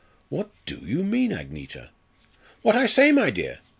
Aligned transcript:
"What 0.29 0.49
do 0.65 0.77
you 0.79 1.03
mean, 1.03 1.31
Agneta?" 1.31 1.89
"What 2.63 2.75
I 2.75 2.87
say, 2.87 3.11
my 3.11 3.29
dear. 3.29 3.59